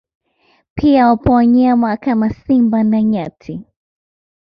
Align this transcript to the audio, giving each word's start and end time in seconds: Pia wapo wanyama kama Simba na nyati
Pia 0.75 1.07
wapo 1.07 1.33
wanyama 1.33 1.97
kama 1.97 2.29
Simba 2.29 2.83
na 2.83 3.01
nyati 3.03 3.61